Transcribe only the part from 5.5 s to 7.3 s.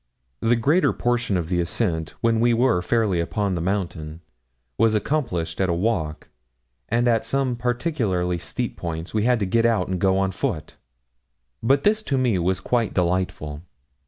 at a walk, and at